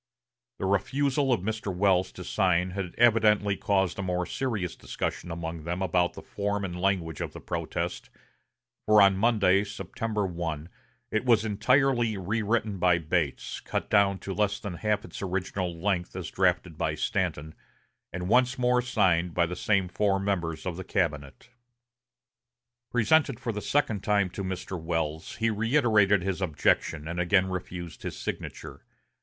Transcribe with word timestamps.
The 0.57 0.65
refusal 0.65 1.31
of 1.31 1.41
Mr. 1.41 1.71
Welles 1.71 2.11
to 2.13 2.23
sign 2.23 2.71
had 2.71 2.95
evidently 2.97 3.55
caused 3.55 3.99
a 3.99 4.01
more 4.01 4.25
serious 4.25 4.75
discussion 4.75 5.29
among 5.29 5.63
them 5.63 5.83
about 5.83 6.13
the 6.13 6.23
form 6.23 6.65
and 6.65 6.81
language 6.81 7.21
of 7.21 7.33
the 7.33 7.39
protest; 7.39 8.09
for 8.87 8.99
on 8.99 9.15
Monday, 9.15 9.63
September 9.63 10.25
1, 10.25 10.69
it 11.11 11.23
was 11.23 11.45
entirely 11.45 12.17
rewritten 12.17 12.79
by 12.79 12.97
Bates, 12.97 13.59
cut 13.59 13.91
down 13.91 14.17
to 14.17 14.33
less 14.33 14.59
than 14.59 14.73
half 14.73 15.05
its 15.05 15.21
original 15.21 15.79
length 15.79 16.15
as 16.15 16.31
drafted 16.31 16.79
by 16.79 16.95
Stanton, 16.95 17.53
and 18.11 18.27
once 18.27 18.57
more 18.57 18.81
signed 18.81 19.35
by 19.35 19.45
the 19.45 19.55
same 19.55 19.87
four 19.87 20.19
members 20.19 20.65
of 20.65 20.77
the 20.77 20.83
cabinet. 20.83 21.49
Presented 22.89 23.39
for 23.39 23.51
the 23.51 23.61
second 23.61 24.01
time 24.03 24.31
to 24.31 24.43
Mr. 24.43 24.81
Welles, 24.81 25.35
he 25.35 25.51
reiterated 25.51 26.23
his 26.23 26.41
objection, 26.41 27.07
and 27.07 27.19
again 27.19 27.45
refused 27.47 28.01
his 28.01 28.17
signature. 28.17 28.83